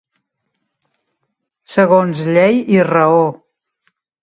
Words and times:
Segons 1.75 2.23
llei 2.33 2.59
i 2.79 2.83
raó. 2.91 3.23